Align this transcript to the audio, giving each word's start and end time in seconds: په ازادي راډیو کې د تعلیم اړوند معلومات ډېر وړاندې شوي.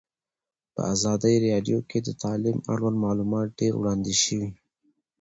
په 0.73 0.81
ازادي 0.93 1.35
راډیو 1.47 1.79
کې 1.89 1.99
د 2.07 2.09
تعلیم 2.23 2.57
اړوند 2.71 2.97
معلومات 3.05 3.47
ډېر 3.59 3.73
وړاندې 3.77 4.13
شوي. 4.23 4.49